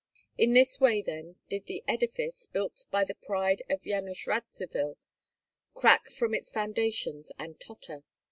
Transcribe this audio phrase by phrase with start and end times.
[0.35, 4.97] In this way then did the edifice, built by the pride of Yanush Radzivill,
[5.75, 8.03] crack from its foundations and totter.